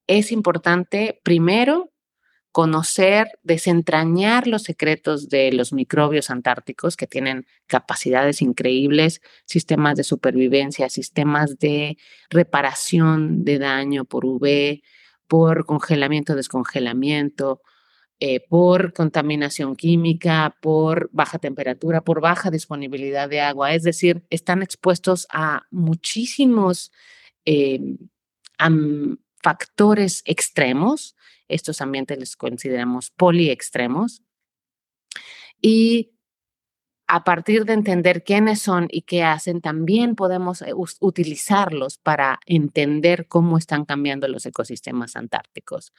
Es 0.07 0.31
importante, 0.31 1.19
primero, 1.24 1.91
conocer, 2.55 3.27
desentrañar 3.43 4.47
los 4.47 4.63
secretos 4.63 5.27
de 5.27 5.51
los 5.51 5.74
microbios 5.74 6.29
antárticos 6.29 6.95
que 6.95 7.05
tienen 7.05 7.45
capacidades 7.67 8.41
increíbles, 8.41 9.21
sistemas 9.45 9.97
de 9.97 10.05
supervivencia, 10.05 10.88
sistemas 10.88 11.59
de 11.59 11.97
reparación 12.29 13.43
de 13.43 13.59
daño 13.59 14.05
por 14.05 14.25
UV, 14.25 14.81
por 15.27 15.65
congelamiento, 15.65 16.33
descongelamiento, 16.33 17.62
eh, 18.21 18.39
por 18.47 18.93
contaminación 18.93 19.75
química, 19.75 20.55
por 20.62 21.09
baja 21.12 21.39
temperatura, 21.39 22.00
por 22.00 22.21
baja 22.21 22.51
disponibilidad 22.51 23.27
de 23.27 23.41
agua. 23.41 23.74
Es 23.74 23.83
decir, 23.83 24.24
están 24.29 24.63
expuestos 24.63 25.27
a 25.29 25.63
muchísimos 25.71 26.93
eh, 27.43 27.81
factores 29.45 30.23
extremos. 30.25 31.15
Estos 31.47 31.79
ambientes 31.79 32.17
les 32.17 32.35
consideramos 32.35 33.11
poliextremos. 33.11 34.23
Y 35.61 36.13
a 37.05 37.23
partir 37.23 37.65
de 37.65 37.73
entender 37.73 38.23
quiénes 38.23 38.59
son 38.59 38.87
y 38.89 39.03
qué 39.03 39.21
hacen, 39.21 39.61
también 39.61 40.15
podemos 40.15 40.63
eh, 40.63 40.73
utilizarlos 40.99 41.99
para 41.99 42.39
entender 42.47 43.27
cómo 43.27 43.59
están 43.59 43.85
cambiando 43.85 44.27
los 44.27 44.47
ecosistemas 44.47 45.15
antárticos. 45.15 45.93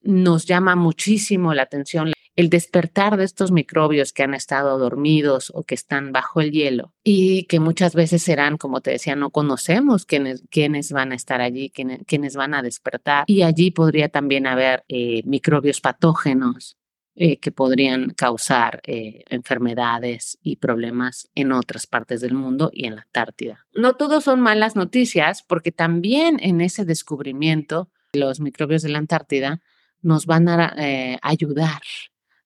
Nos 0.00 0.46
llama 0.46 0.76
muchísimo 0.76 1.54
la 1.54 1.64
atención 1.64 2.12
el 2.38 2.50
despertar 2.50 3.16
de 3.16 3.24
estos 3.24 3.50
microbios 3.50 4.12
que 4.12 4.22
han 4.22 4.32
estado 4.32 4.78
dormidos 4.78 5.50
o 5.56 5.64
que 5.64 5.74
están 5.74 6.12
bajo 6.12 6.40
el 6.40 6.52
hielo 6.52 6.94
y 7.02 7.46
que 7.46 7.58
muchas 7.58 7.96
veces 7.96 8.22
serán, 8.22 8.58
como 8.58 8.80
te 8.80 8.92
decía, 8.92 9.16
no 9.16 9.30
conocemos 9.30 10.06
quiénes, 10.06 10.44
quiénes 10.48 10.92
van 10.92 11.10
a 11.10 11.16
estar 11.16 11.40
allí, 11.40 11.68
quiénes, 11.70 12.36
van 12.36 12.54
a 12.54 12.62
despertar. 12.62 13.24
Y 13.26 13.42
allí 13.42 13.72
podría 13.72 14.08
también 14.08 14.46
haber 14.46 14.84
eh, 14.86 15.22
microbios 15.24 15.80
patógenos 15.80 16.76
eh, 17.16 17.40
que 17.40 17.50
podrían 17.50 18.10
causar 18.10 18.82
eh, 18.86 19.24
enfermedades 19.30 20.38
y 20.40 20.56
problemas 20.58 21.28
en 21.34 21.50
otras 21.50 21.88
partes 21.88 22.20
del 22.20 22.34
mundo 22.34 22.70
y 22.72 22.86
en 22.86 22.94
la 22.94 23.02
Antártida. 23.02 23.66
No 23.74 23.94
todos 23.94 24.22
son 24.22 24.40
malas 24.40 24.76
noticias 24.76 25.42
porque 25.42 25.72
también 25.72 26.38
en 26.40 26.60
ese 26.60 26.84
descubrimiento 26.84 27.90
los 28.12 28.38
microbios 28.38 28.82
de 28.82 28.90
la 28.90 28.98
Antártida 28.98 29.60
nos 30.02 30.26
van 30.26 30.48
a 30.48 30.72
ayudar 31.20 31.82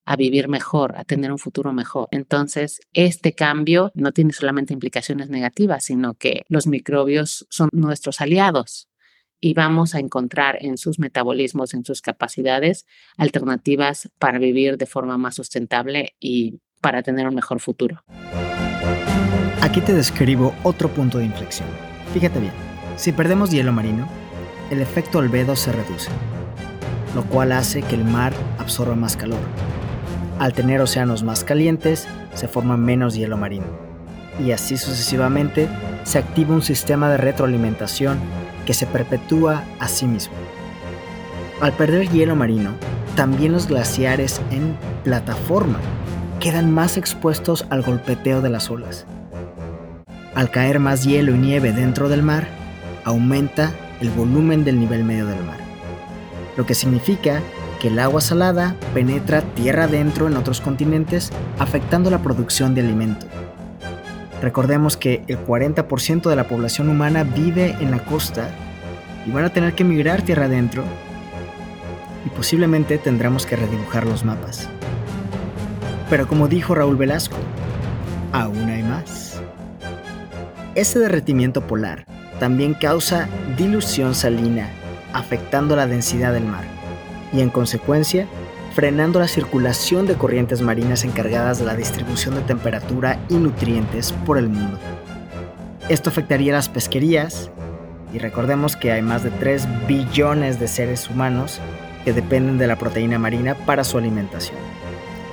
a 0.05 0.17
vivir 0.17 0.49
mejor, 0.49 0.95
a 0.97 1.05
tener 1.05 1.31
un 1.33 1.39
futuro 1.39 1.73
mejor. 1.73 2.09
Entonces, 2.11 2.81
este 2.93 3.35
cambio 3.35 3.93
no 3.95 4.13
tiene 4.13 4.33
solamente 4.33 4.73
implicaciones 4.73 5.31
negativas, 5.31 5.85
sino 5.85 6.15
que 6.15 6.45
los 6.49 6.67
microbios 6.67 7.47
son 7.51 7.69
nuestros 7.73 8.21
aliados 8.21 8.89
y 9.41 9.55
vamos 9.55 9.95
a 9.95 9.99
encontrar 9.99 10.57
en 10.61 10.79
sus 10.79 10.99
metabolismos, 10.99 11.75
en 11.75 11.85
sus 11.85 12.01
capacidades, 12.01 12.87
alternativas 13.17 14.09
para 14.19 14.39
vivir 14.39 14.79
de 14.79 14.87
forma 14.87 15.19
más 15.19 15.35
sustentable 15.35 16.15
y 16.21 16.61
para 16.81 17.03
tener 17.03 17.27
un 17.27 17.35
mejor 17.35 17.61
futuro. 17.61 18.03
Aquí 19.61 19.81
te 19.81 19.93
describo 19.93 20.55
otro 20.63 20.89
punto 20.89 21.19
de 21.19 21.25
inflexión. 21.25 21.69
Fíjate 22.13 22.41
bien, 22.41 22.53
si 22.97 23.13
perdemos 23.13 23.51
hielo 23.51 23.73
marino, 23.73 24.09
el 24.71 24.81
efecto 24.81 25.19
albedo 25.19 25.57
se 25.57 25.73
reduce, 25.73 26.11
lo 27.15 27.25
cual 27.25 27.53
hace 27.53 27.83
que 27.83 27.95
el 27.95 28.05
mar 28.05 28.33
absorba 28.59 28.95
más 28.95 29.17
calor. 29.17 29.41
Al 30.43 30.55
tener 30.55 30.81
océanos 30.81 31.23
más 31.23 31.45
calientes, 31.45 32.09
se 32.35 32.49
forma 32.49 32.77
menos 32.77 33.15
hielo 33.15 33.37
marino. 33.37 33.67
y 34.45 34.51
así 34.51 34.77
sucesivamente, 34.77 35.69
se 36.03 36.19
activa 36.19 36.53
un 36.53 36.63
sistema 36.63 37.09
de 37.09 37.17
retroalimentación 37.17 38.19
que 38.67 38.75
se 38.75 38.89
perpetúa 38.89 39.63
a 39.79 39.87
sí 39.87 40.05
mismo. 40.07 40.35
Al 41.61 41.73
perder 41.75 42.09
hielo 42.09 42.35
marino, 42.35 42.73
también 43.15 43.53
los 43.53 43.69
glaciares 43.69 44.41
en 44.51 44.77
plataforma 45.05 45.79
quedan 46.41 46.73
más 46.73 46.97
expuestos 46.97 47.65
al 47.71 47.83
golpeteo 47.83 48.41
de 48.41 48.51
las 48.51 48.69
olas. 48.69 49.07
Al 50.35 50.51
caer 50.51 50.81
más 50.81 51.05
hielo 51.05 51.37
y 51.37 51.39
nieve 51.39 51.71
dentro 51.71 52.09
del 52.09 52.25
mar, 52.25 52.49
aumenta 53.05 53.71
el 54.01 54.11
volumen 54.11 54.65
del 54.65 54.81
nivel 54.81 55.05
medio 55.05 55.25
del 55.25 55.45
mar, 55.45 55.59
lo 56.57 56.67
que 56.67 56.75
significa 56.75 57.41
que 57.83 57.89
el 57.89 57.99
agua 57.99 58.21
salada 58.21 58.77
penetra 58.95 59.41
tierra 59.41 59.85
adentro 59.85 60.29
en 60.29 60.37
otros 60.37 60.61
continentes, 60.61 61.33
afectando 61.59 62.13
la 62.13 62.23
producción 62.23 62.77
de 62.77 62.81
alimento. 62.81 63.27
Recordemos 64.41 64.97
que 64.97 65.25
el 65.27 65.45
40% 65.45 66.31
de 66.31 66.37
la 66.37 66.47
población 66.47 66.89
humana 66.89 67.25
vive 67.25 67.75
en 67.81 67.91
la 67.91 67.99
costa 67.99 68.51
y 69.27 69.33
van 69.33 69.47
a 69.47 69.53
tener 69.53 69.73
que 69.73 69.83
migrar 69.83 70.23
tierra 70.23 70.45
adentro 70.45 70.85
y 72.25 72.29
posiblemente 72.29 72.99
tendremos 72.99 73.47
que 73.47 73.57
redibujar 73.57 74.07
los 74.07 74.25
mapas. 74.25 74.69
Pero 76.09 76.29
como 76.29 76.47
dijo 76.47 76.77
Raúl 76.77 76.95
Velasco, 76.95 77.37
aún 78.31 78.71
hay 78.71 78.85
más. 78.85 79.43
Ese 80.77 81.01
derretimiento 81.01 81.67
polar 81.67 82.07
también 82.39 82.75
causa 82.75 83.29
dilución 83.59 84.15
salina, 84.15 84.69
afectando 85.13 85.75
la 85.75 85.89
densidad 85.89 86.33
del 86.33 86.45
mar 86.45 86.82
y 87.33 87.41
en 87.41 87.51
consecuencia 87.51 88.27
frenando 88.75 89.19
la 89.19 89.29
circulación 89.29 90.07
de 90.07 90.15
corrientes 90.15 90.63
marinas 90.63 91.05
encargadas 91.05 91.59
de 91.59 91.67
la 91.67 91.77
distribución 91.77 92.35
de 92.35 92.41
temperatura 92.41 93.19
y 93.29 93.35
nutrientes 93.35 94.13
por 94.25 94.39
el 94.39 94.49
mundo. 94.49 94.79
Esto 95.89 96.11
afectaría 96.11 96.53
las 96.53 96.69
pesquerías, 96.69 97.51
y 98.15 98.19
recordemos 98.19 98.77
que 98.77 98.93
hay 98.93 99.03
más 99.03 99.23
de 99.23 99.31
3 99.31 99.87
billones 99.87 100.61
de 100.61 100.69
seres 100.69 101.09
humanos 101.09 101.61
que 102.05 102.13
dependen 102.13 102.59
de 102.59 102.67
la 102.67 102.77
proteína 102.77 103.19
marina 103.19 103.55
para 103.55 103.85
su 103.85 103.99
alimentación. 103.99 104.59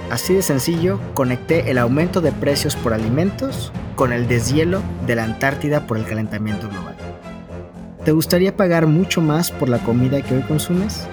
Así 0.09 0.33
de 0.33 0.41
sencillo, 0.41 0.99
conecté 1.13 1.69
el 1.69 1.77
aumento 1.77 2.19
de 2.21 2.31
precios 2.31 2.75
por 2.75 2.93
alimentos 2.93 3.71
con 3.95 4.11
el 4.11 4.27
deshielo 4.27 4.81
de 5.05 5.15
la 5.15 5.23
Antártida 5.23 5.85
por 5.87 5.97
el 5.97 6.05
calentamiento 6.05 6.67
global. 6.69 6.95
¿Te 8.05 8.11
gustaría 8.11 8.55
pagar 8.55 8.87
mucho 8.87 9.21
más 9.21 9.51
por 9.51 9.69
la 9.69 9.79
comida 9.79 10.21
que 10.21 10.35
hoy 10.35 10.41
consumes? 10.41 11.07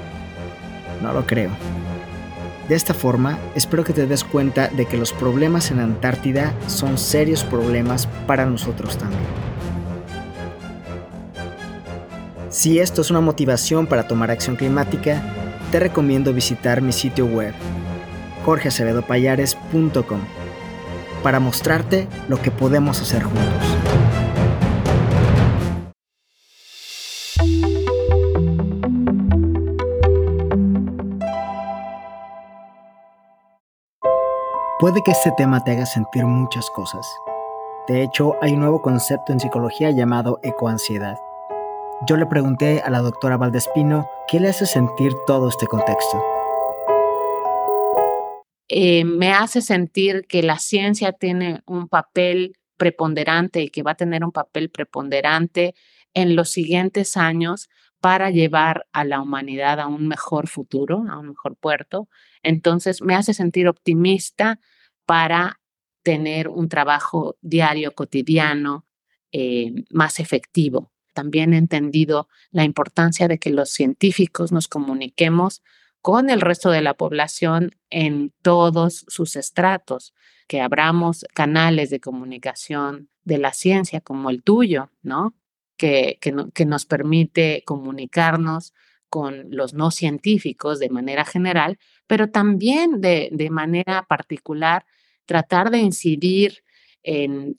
No 1.02 1.12
lo 1.12 1.26
creo. 1.26 1.50
De 2.68 2.74
esta 2.74 2.94
forma, 2.94 3.38
espero 3.54 3.84
que 3.84 3.92
te 3.92 4.06
des 4.06 4.24
cuenta 4.24 4.68
de 4.68 4.86
que 4.86 4.96
los 4.96 5.12
problemas 5.12 5.70
en 5.70 5.78
Antártida 5.78 6.52
son 6.66 6.98
serios 6.98 7.44
problemas 7.44 8.08
para 8.26 8.44
nosotros 8.44 8.98
también. 8.98 9.22
Si 12.48 12.80
esto 12.80 13.02
es 13.02 13.10
una 13.10 13.20
motivación 13.20 13.86
para 13.86 14.08
tomar 14.08 14.30
acción 14.30 14.56
climática, 14.56 15.22
te 15.70 15.78
recomiendo 15.78 16.32
visitar 16.32 16.80
mi 16.80 16.90
sitio 16.90 17.26
web, 17.26 17.52
jorgeacevedopayares.com, 18.44 20.20
para 21.22 21.38
mostrarte 21.38 22.08
lo 22.28 22.40
que 22.40 22.50
podemos 22.50 23.00
hacer 23.00 23.22
juntos. 23.22 24.25
Puede 34.78 35.02
que 35.02 35.12
este 35.12 35.32
tema 35.32 35.64
te 35.64 35.70
haga 35.70 35.86
sentir 35.86 36.26
muchas 36.26 36.68
cosas. 36.68 37.08
De 37.88 38.02
hecho, 38.02 38.34
hay 38.42 38.52
un 38.52 38.60
nuevo 38.60 38.82
concepto 38.82 39.32
en 39.32 39.40
psicología 39.40 39.90
llamado 39.90 40.38
ecoansiedad. 40.42 41.16
Yo 42.06 42.18
le 42.18 42.26
pregunté 42.26 42.82
a 42.82 42.90
la 42.90 43.00
doctora 43.00 43.38
Valdespino 43.38 44.06
qué 44.28 44.38
le 44.38 44.48
hace 44.48 44.66
sentir 44.66 45.14
todo 45.26 45.48
este 45.48 45.66
contexto. 45.66 46.22
Eh, 48.68 49.04
me 49.06 49.32
hace 49.32 49.62
sentir 49.62 50.26
que 50.28 50.42
la 50.42 50.58
ciencia 50.58 51.12
tiene 51.12 51.62
un 51.64 51.88
papel 51.88 52.52
preponderante 52.76 53.62
y 53.62 53.70
que 53.70 53.82
va 53.82 53.92
a 53.92 53.96
tener 53.96 54.24
un 54.24 54.32
papel 54.32 54.68
preponderante 54.68 55.74
en 56.12 56.36
los 56.36 56.50
siguientes 56.50 57.16
años 57.16 57.70
para 58.06 58.30
llevar 58.30 58.86
a 58.92 59.02
la 59.02 59.20
humanidad 59.20 59.80
a 59.80 59.88
un 59.88 60.06
mejor 60.06 60.46
futuro, 60.46 61.04
a 61.10 61.18
un 61.18 61.30
mejor 61.30 61.56
puerto. 61.56 62.08
Entonces 62.44 63.02
me 63.02 63.16
hace 63.16 63.34
sentir 63.34 63.66
optimista 63.66 64.60
para 65.06 65.58
tener 66.04 66.46
un 66.46 66.68
trabajo 66.68 67.36
diario, 67.40 67.96
cotidiano, 67.96 68.86
eh, 69.32 69.72
más 69.90 70.20
efectivo. 70.20 70.92
También 71.14 71.52
he 71.52 71.58
entendido 71.58 72.28
la 72.52 72.62
importancia 72.62 73.26
de 73.26 73.38
que 73.38 73.50
los 73.50 73.70
científicos 73.70 74.52
nos 74.52 74.68
comuniquemos 74.68 75.64
con 76.00 76.30
el 76.30 76.40
resto 76.40 76.70
de 76.70 76.82
la 76.82 76.94
población 76.94 77.72
en 77.90 78.32
todos 78.40 79.04
sus 79.08 79.34
estratos, 79.34 80.14
que 80.46 80.60
abramos 80.60 81.26
canales 81.34 81.90
de 81.90 81.98
comunicación 81.98 83.08
de 83.24 83.38
la 83.38 83.52
ciencia 83.52 84.00
como 84.00 84.30
el 84.30 84.44
tuyo, 84.44 84.92
¿no? 85.02 85.34
Que, 85.76 86.18
nos 86.66 86.86
permite 86.86 87.62
comunicarnos 87.66 88.72
con 89.08 89.46
los 89.50 89.74
no 89.74 89.90
científicos 89.90 90.78
de 90.78 90.88
manera 90.88 91.24
general, 91.24 91.78
pero 92.06 92.30
también 92.30 93.00
de, 93.00 93.48
manera 93.50 94.06
particular 94.08 94.86
tratar 95.26 95.70
de 95.70 95.78
incidir 95.78 96.64
en, 97.02 97.56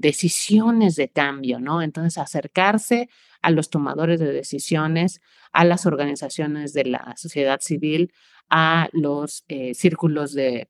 decisiones 0.00 0.96
de 0.96 1.08
cambio, 1.08 1.60
¿no? 1.60 1.80
Entonces, 1.82 2.18
acercarse 2.18 3.08
a 3.40 3.50
los 3.50 3.70
tomadores 3.70 4.20
de 4.20 4.32
decisiones, 4.32 5.20
a 5.52 5.64
las 5.64 5.86
organizaciones 5.86 6.72
de 6.72 6.84
la 6.84 7.14
sociedad 7.16 7.60
civil, 7.60 8.12
a 8.50 8.88
los 8.92 9.44
eh, 9.48 9.74
círculos 9.74 10.32
de, 10.32 10.68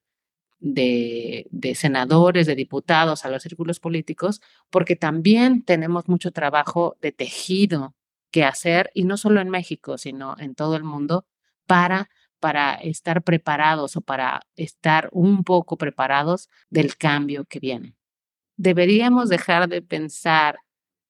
de, 0.61 1.47
de, 1.51 1.75
senadores, 1.75 2.47
de 2.47 2.55
diputados, 2.55 3.25
a 3.25 3.31
los 3.31 3.43
círculos 3.43 3.81
políticos, 3.81 4.41
porque 4.71 4.97
también 4.97 5.63
tenemos 5.63 6.09
mucho 6.09 6.31
trabajo 6.31 6.97
de 7.01 7.13
tejido 7.13 7.95
que 8.31 8.45
hacer, 8.45 8.91
y 8.95 9.05
no 9.05 9.17
solo 9.17 9.41
en 9.41 9.51
México, 9.51 9.99
sino 9.99 10.37
en 10.39 10.55
todo 10.55 10.77
el 10.77 10.85
mundo, 10.85 11.27
para, 11.67 12.11
para 12.39 12.75
estar 12.75 13.23
preparados 13.23 13.97
o 13.97 14.01
para 14.01 14.43
estar 14.57 15.09
un 15.13 15.45
poco 15.45 15.77
preparados 15.77 16.49
del 16.69 16.97
cambio 16.97 17.45
que 17.45 17.61
viene. 17.61 17.97
Deberíamos 18.57 19.29
dejar 19.29 19.69
de 19.69 19.83
pensar 19.83 20.59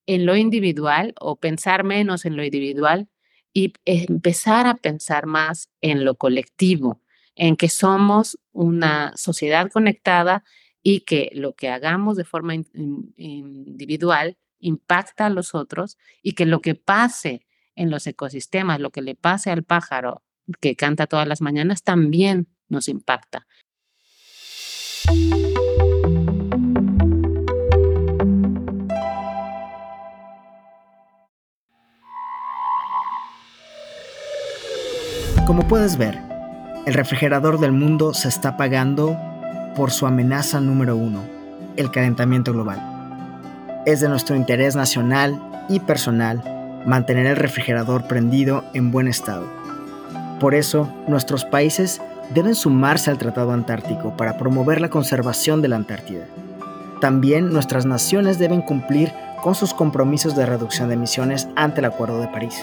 en 0.05 0.25
lo 0.25 0.35
individual 0.35 1.13
o 1.19 1.35
pensar 1.35 1.83
menos 1.83 2.25
en 2.25 2.37
lo 2.37 2.43
individual 2.43 3.09
y 3.53 3.73
empezar 3.85 4.67
a 4.67 4.75
pensar 4.75 5.25
más 5.25 5.69
en 5.81 6.05
lo 6.05 6.15
colectivo, 6.15 7.00
en 7.35 7.55
que 7.55 7.69
somos 7.69 8.37
una 8.51 9.13
sociedad 9.15 9.69
conectada 9.71 10.43
y 10.83 11.01
que 11.01 11.29
lo 11.33 11.53
que 11.53 11.69
hagamos 11.69 12.17
de 12.17 12.23
forma 12.23 12.55
individual 12.55 14.37
impacta 14.59 15.27
a 15.27 15.29
los 15.29 15.55
otros 15.55 15.97
y 16.21 16.33
que 16.33 16.45
lo 16.45 16.61
que 16.61 16.75
pase 16.75 17.45
en 17.75 17.89
los 17.89 18.05
ecosistemas, 18.07 18.79
lo 18.79 18.91
que 18.91 19.01
le 19.01 19.15
pase 19.15 19.51
al 19.51 19.63
pájaro 19.63 20.23
que 20.59 20.75
canta 20.75 21.07
todas 21.07 21.27
las 21.27 21.41
mañanas, 21.41 21.83
también 21.83 22.47
nos 22.67 22.87
impacta. 22.87 23.47
Como 35.47 35.67
puedes 35.67 35.97
ver, 35.97 36.30
el 36.85 36.93
refrigerador 36.95 37.59
del 37.59 37.71
mundo 37.71 38.13
se 38.13 38.27
está 38.27 38.49
apagando 38.49 39.17
por 39.75 39.91
su 39.91 40.07
amenaza 40.07 40.59
número 40.59 40.95
uno, 40.95 41.21
el 41.77 41.91
calentamiento 41.91 42.53
global. 42.53 42.81
Es 43.85 43.99
de 43.99 44.09
nuestro 44.09 44.35
interés 44.35 44.75
nacional 44.75 45.39
y 45.69 45.79
personal 45.79 46.43
mantener 46.85 47.27
el 47.27 47.35
refrigerador 47.35 48.03
prendido 48.03 48.63
en 48.73 48.91
buen 48.91 49.07
estado. 49.07 49.45
Por 50.39 50.55
eso, 50.55 50.91
nuestros 51.07 51.45
países 51.45 52.01
deben 52.33 52.55
sumarse 52.55 53.11
al 53.11 53.19
Tratado 53.19 53.51
Antártico 53.51 54.17
para 54.17 54.37
promover 54.37 54.81
la 54.81 54.89
conservación 54.89 55.61
de 55.61 55.67
la 55.67 55.75
Antártida. 55.75 56.25
También 56.99 57.53
nuestras 57.53 57.85
naciones 57.85 58.39
deben 58.39 58.61
cumplir 58.61 59.11
con 59.43 59.53
sus 59.53 59.73
compromisos 59.73 60.35
de 60.35 60.45
reducción 60.47 60.87
de 60.87 60.95
emisiones 60.95 61.47
ante 61.55 61.79
el 61.79 61.85
Acuerdo 61.85 62.19
de 62.19 62.27
París. 62.27 62.55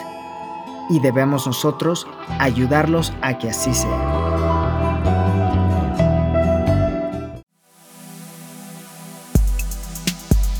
Y 0.89 0.99
debemos 0.99 1.45
nosotros 1.45 2.07
ayudarlos 2.39 3.13
a 3.21 3.37
que 3.37 3.49
así 3.49 3.73
sea. 3.73 4.29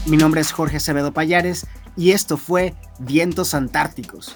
Mi 0.06 0.18
nombre 0.18 0.42
es 0.42 0.52
Jorge 0.52 0.78
Acevedo 0.78 1.12
Payares 1.12 1.66
y 1.96 2.12
esto 2.12 2.38
fue 2.38 2.76
Vientos 2.98 3.54
Antárticos. 3.54 4.36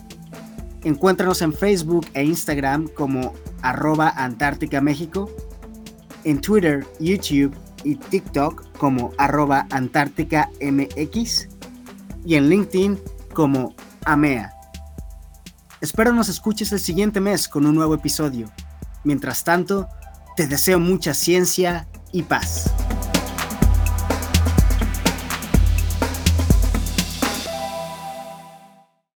Encuéntranos 0.83 1.43
en 1.43 1.53
Facebook 1.53 2.07
e 2.15 2.25
Instagram 2.25 2.89
como 2.89 3.35
arroba 3.61 4.09
Antártica 4.09 4.81
México, 4.81 5.31
en 6.27 6.41
Twitter, 6.41 6.85
YouTube 6.99 7.57
y 7.85 7.95
TikTok 7.95 8.77
como 8.79 9.13
arroba 9.17 9.67
Antártica 9.71 10.51
MX 10.61 11.49
y 12.27 12.35
en 12.35 12.49
LinkedIn 12.49 12.99
como 13.33 13.75
AMEA. 14.05 14.53
Espero 15.81 16.13
nos 16.13 16.29
escuches 16.29 16.73
el 16.73 16.81
siguiente 16.81 17.21
mes 17.21 17.47
con 17.47 17.65
un 17.65 17.77
nuevo 17.77 17.95
episodio. 17.95 18.51
Mientras 19.05 19.45
tanto, 19.45 19.87
te 20.37 20.49
deseo 20.49 20.81
mucha 20.81 21.15
ciencia 21.15 21.87
y 22.11 22.25
paz. 22.25 22.73